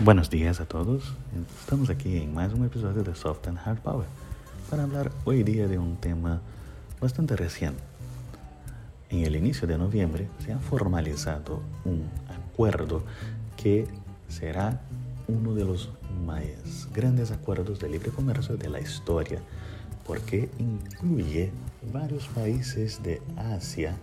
Buenos 0.00 0.28
días 0.28 0.60
a 0.60 0.66
todos. 0.66 1.14
Estamos 1.58 1.88
aquí 1.88 2.18
en 2.18 2.34
más 2.34 2.52
un 2.52 2.66
episodio 2.66 3.02
de 3.02 3.14
Soft 3.14 3.48
and 3.48 3.58
Hard 3.64 3.78
Power 3.78 4.06
para 4.68 4.82
hablar 4.82 5.10
hoy 5.24 5.42
día 5.42 5.68
de 5.68 5.78
un 5.78 5.96
tema 5.96 6.42
bastante 7.00 7.34
reciente. 7.34 7.82
En 9.08 9.24
el 9.24 9.36
inicio 9.36 9.66
de 9.66 9.78
noviembre 9.78 10.28
se 10.44 10.52
ha 10.52 10.58
formalizado 10.58 11.62
un 11.86 12.10
acuerdo 12.28 13.04
que 13.56 13.88
será 14.28 14.82
uno 15.28 15.54
de 15.54 15.64
los 15.64 15.88
más 16.26 16.92
grandes 16.92 17.30
acuerdos 17.30 17.78
de 17.78 17.88
libre 17.88 18.10
comercio 18.10 18.58
de 18.58 18.68
la 18.68 18.80
historia 18.80 19.40
porque 20.04 20.50
incluye 20.58 21.52
varios 21.90 22.28
países 22.28 23.02
de 23.02 23.22
Asia 23.38 23.96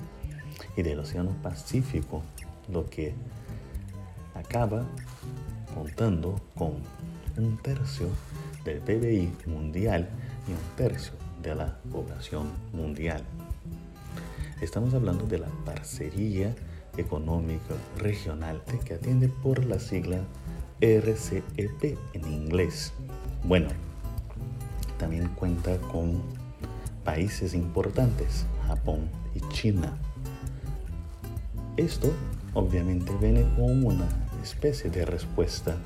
y 0.75 0.81
del 0.81 0.99
Océano 0.99 1.35
Pacífico, 1.43 2.23
lo 2.67 2.89
que 2.89 3.13
acaba 4.34 4.87
contando 5.73 6.40
con 6.55 6.73
un 7.38 7.58
tercio 7.58 8.08
del 8.63 8.80
PBI 8.80 9.32
mundial 9.48 10.08
y 10.48 10.52
un 10.52 10.77
tercio 10.77 11.13
de 11.41 11.55
la 11.55 11.77
población 11.91 12.49
mundial. 12.72 13.23
Estamos 14.62 14.93
hablando 14.93 15.26
de 15.26 15.40
la 15.40 15.48
Parcería 15.65 16.55
Económica 16.98 17.76
Regional 17.98 18.62
que 18.85 18.93
atiende 18.93 19.27
por 19.27 19.65
la 19.65 19.80
sigla 19.80 20.20
RCEP 20.80 21.98
en 22.13 22.32
inglés. 22.32 22.93
Bueno, 23.43 23.70
también 24.98 25.27
cuenta 25.30 25.77
con 25.80 26.21
países 27.04 27.54
importantes, 27.54 28.46
Japón 28.68 29.10
y 29.35 29.40
China. 29.54 29.98
Esto 31.76 32.13
obviamente 32.54 33.12
viene 33.20 33.43
con 33.55 33.84
una 33.85 34.08
especie 34.44 34.90
de 34.90 35.05
respuesta 35.05 35.77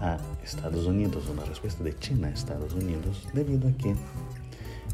a 0.00 0.18
Estados 0.42 0.86
Unidos, 0.86 1.28
una 1.28 1.44
respuesta 1.44 1.84
de 1.84 1.96
China 1.98 2.28
a 2.28 2.30
Estados 2.30 2.72
Unidos, 2.72 3.28
debido 3.34 3.68
a 3.68 3.72
que 3.72 3.94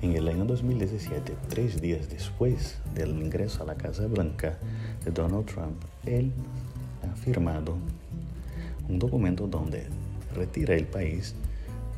en 0.03 0.13
el 0.13 0.29
año 0.29 0.45
2017, 0.45 1.35
tres 1.49 1.81
días 1.81 2.11
después 2.11 2.79
del 2.95 3.11
ingreso 3.11 3.63
a 3.63 3.67
la 3.67 3.77
Casa 3.77 4.07
Blanca 4.07 4.59
de 5.05 5.11
Donald 5.13 5.47
Trump, 5.47 5.83
él 6.05 6.33
ha 7.03 7.17
firmado 7.17 7.77
un 8.89 8.99
documento 8.99 9.47
donde 9.47 9.87
retira 10.35 10.75
el 10.75 10.87
país 10.87 11.35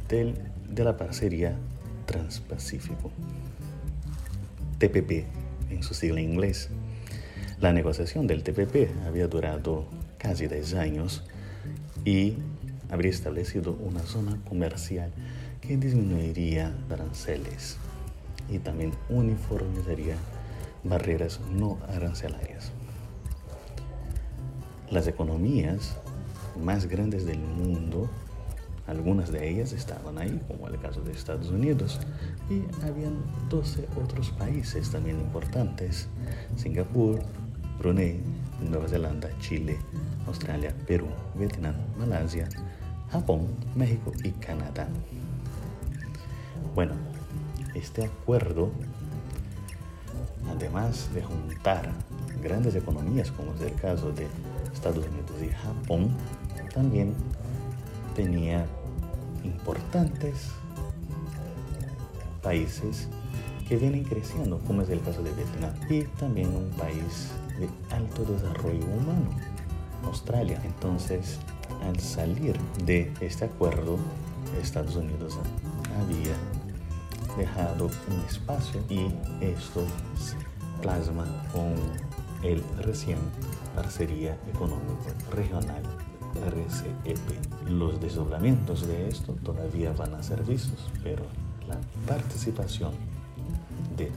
del, 0.08 0.34
de 0.68 0.84
la 0.84 0.96
parcería 0.96 1.56
Transpacífico, 2.06 3.10
TPP 4.78 5.24
en 5.70 5.82
su 5.82 5.94
sigla 5.94 6.20
inglés. 6.20 6.68
La 7.60 7.72
negociación 7.72 8.26
del 8.26 8.42
TPP 8.42 9.06
había 9.06 9.28
durado 9.28 9.86
casi 10.20 10.46
10 10.46 10.74
años 10.74 11.24
y 12.04 12.36
habría 12.90 13.10
establecido 13.10 13.72
una 13.72 14.00
zona 14.00 14.38
comercial 14.48 15.10
que 15.60 15.76
disminuiría 15.76 16.74
aranceles 16.90 17.76
y 18.48 18.58
también 18.58 18.92
uniformizaría 19.08 20.16
barreras 20.84 21.40
no 21.52 21.78
arancelarias. 21.88 22.72
Las 24.90 25.06
economías 25.06 25.96
más 26.60 26.86
grandes 26.86 27.24
del 27.24 27.38
mundo, 27.38 28.10
algunas 28.86 29.30
de 29.30 29.48
ellas 29.48 29.72
estaban 29.72 30.18
ahí, 30.18 30.40
como 30.48 30.66
el 30.66 30.80
caso 30.80 31.00
de 31.02 31.12
Estados 31.12 31.50
Unidos, 31.50 32.00
y 32.50 32.64
habían 32.84 33.22
12 33.48 33.86
otros 34.02 34.30
países 34.30 34.90
también 34.90 35.20
importantes, 35.20 36.08
Singapur, 36.56 37.20
Brunei, 37.78 38.20
Nueva 38.68 38.88
Zelanda, 38.88 39.30
Chile, 39.38 39.78
Australia, 40.30 40.72
Perú, 40.86 41.08
Vietnam, 41.34 41.74
Malasia, 41.98 42.48
Japón, 43.10 43.48
México 43.74 44.12
y 44.22 44.30
Canadá. 44.30 44.88
Bueno, 46.74 46.94
este 47.74 48.04
acuerdo, 48.04 48.70
además 50.48 51.12
de 51.12 51.22
juntar 51.22 51.90
grandes 52.42 52.76
economías 52.76 53.30
como 53.32 53.52
es 53.54 53.60
el 53.62 53.74
caso 53.74 54.12
de 54.12 54.28
Estados 54.72 55.04
Unidos 55.04 55.42
y 55.42 55.48
Japón, 55.48 56.10
también 56.72 57.14
tenía 58.14 58.64
importantes 59.42 60.50
países 62.40 63.08
que 63.68 63.76
vienen 63.76 64.04
creciendo, 64.04 64.58
como 64.66 64.82
es 64.82 64.90
el 64.90 65.00
caso 65.00 65.22
de 65.22 65.32
Vietnam, 65.32 65.72
y 65.88 66.02
también 66.18 66.48
un 66.54 66.70
país 66.70 67.30
de 67.58 67.68
alto 67.94 68.24
desarrollo 68.24 68.84
humano, 68.84 69.30
Australia. 70.04 70.60
Entonces, 70.64 71.38
al 71.82 71.98
salir 72.00 72.58
de 72.84 73.12
este 73.20 73.44
acuerdo, 73.44 73.98
Estados 74.60 74.96
Unidos 74.96 75.38
había 76.00 76.34
dejado 77.36 77.86
un 78.08 78.20
espacio 78.28 78.80
y 78.88 79.06
esto 79.40 79.84
se 80.18 80.36
plasma 80.82 81.26
con 81.52 81.74
el 82.42 82.62
recién 82.82 83.18
Parcería 83.74 84.36
Económica 84.52 85.14
Regional 85.32 85.82
RCEP. 86.34 87.68
Los 87.68 88.00
desdoblamientos 88.00 88.86
de 88.86 89.08
esto 89.08 89.34
todavía 89.44 89.92
van 89.92 90.14
a 90.14 90.22
ser 90.22 90.42
vistos, 90.42 90.90
pero 91.02 91.24
la 91.68 91.78
participación 92.06 92.92
de 93.96 94.10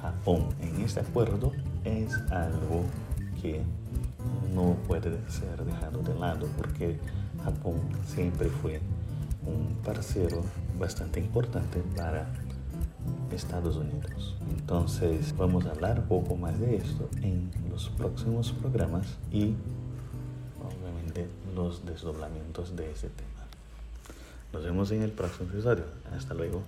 Japón 0.00 0.48
en 0.60 0.82
este 0.82 1.00
acuerdo 1.00 1.52
es 1.84 2.14
algo 2.30 2.84
que 3.40 3.62
no 4.54 4.76
puede 4.86 5.18
ser 5.30 5.64
dejado 5.64 6.02
de 6.02 6.14
lado 6.14 6.46
porque 6.56 6.98
Japón 7.44 7.80
siempre 8.06 8.48
fue 8.48 8.80
un 9.46 9.76
parcero 9.84 10.42
bastante 10.78 11.20
importante 11.20 11.80
para 11.96 12.28
Estados 13.32 13.76
Unidos. 13.76 14.36
Entonces 14.50 15.34
vamos 15.36 15.66
a 15.66 15.70
hablar 15.70 16.00
un 16.00 16.06
poco 16.06 16.36
más 16.36 16.58
de 16.58 16.76
esto 16.76 17.08
en 17.22 17.50
los 17.70 17.88
próximos 17.90 18.52
programas 18.52 19.06
y 19.32 19.54
obviamente 20.60 21.28
los 21.54 21.84
desdoblamientos 21.84 22.74
de 22.76 22.90
este 22.90 23.08
tema. 23.08 23.28
Nos 24.52 24.64
vemos 24.64 24.90
en 24.90 25.02
el 25.02 25.10
próximo 25.10 25.50
episodio. 25.50 25.84
Hasta 26.16 26.34
luego. 26.34 26.62